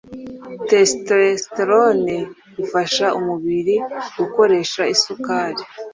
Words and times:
testosterone 0.67 2.15
ifasha 2.63 3.05
umubiri 3.19 3.75
gukoresha 4.17 4.81
isukari 4.95 5.63